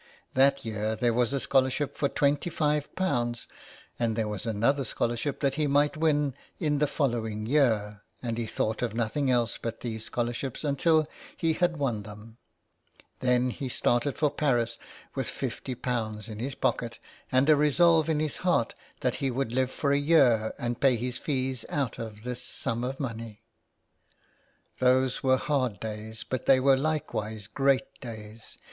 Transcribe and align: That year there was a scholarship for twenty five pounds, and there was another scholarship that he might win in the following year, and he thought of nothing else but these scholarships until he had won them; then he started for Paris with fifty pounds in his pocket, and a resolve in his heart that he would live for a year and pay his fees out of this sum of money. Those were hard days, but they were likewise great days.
That 0.33 0.65
year 0.65 0.95
there 0.95 1.13
was 1.13 1.31
a 1.31 1.39
scholarship 1.39 1.95
for 1.95 2.09
twenty 2.09 2.49
five 2.49 2.95
pounds, 2.95 3.45
and 3.99 4.15
there 4.15 4.27
was 4.27 4.47
another 4.47 4.83
scholarship 4.83 5.41
that 5.41 5.53
he 5.61 5.67
might 5.67 5.95
win 5.95 6.33
in 6.59 6.79
the 6.79 6.87
following 6.87 7.45
year, 7.45 8.01
and 8.19 8.35
he 8.35 8.47
thought 8.47 8.81
of 8.81 8.95
nothing 8.95 9.29
else 9.29 9.59
but 9.59 9.81
these 9.81 10.05
scholarships 10.05 10.63
until 10.63 11.05
he 11.37 11.53
had 11.53 11.77
won 11.77 12.01
them; 12.01 12.37
then 13.19 13.51
he 13.51 13.69
started 13.69 14.17
for 14.17 14.31
Paris 14.31 14.79
with 15.13 15.29
fifty 15.29 15.75
pounds 15.75 16.27
in 16.27 16.39
his 16.39 16.55
pocket, 16.55 16.97
and 17.31 17.47
a 17.47 17.55
resolve 17.55 18.09
in 18.09 18.19
his 18.19 18.37
heart 18.37 18.73
that 19.01 19.17
he 19.17 19.29
would 19.29 19.51
live 19.51 19.69
for 19.69 19.91
a 19.91 19.99
year 19.99 20.51
and 20.57 20.81
pay 20.81 20.95
his 20.95 21.19
fees 21.19 21.63
out 21.69 21.99
of 21.99 22.23
this 22.23 22.41
sum 22.41 22.83
of 22.83 22.99
money. 22.99 23.43
Those 24.79 25.21
were 25.21 25.37
hard 25.37 25.79
days, 25.79 26.25
but 26.27 26.47
they 26.47 26.59
were 26.59 26.75
likewise 26.75 27.45
great 27.45 27.99
days. 28.01 28.57